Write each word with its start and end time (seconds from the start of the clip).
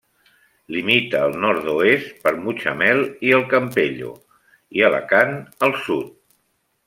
Limita 0.75 1.19
al 1.25 1.35
nord-oest 1.43 2.15
per 2.23 2.31
Mutxamel 2.45 3.03
i 3.29 3.35
el 3.39 3.45
Campello 3.53 4.11
i 4.79 4.85
Alacant 4.89 5.37
al 5.69 5.77
sud. 5.85 6.11